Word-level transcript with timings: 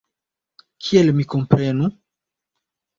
Kiel 0.87 1.13
mi 1.19 1.27
komprenu? 1.35 1.95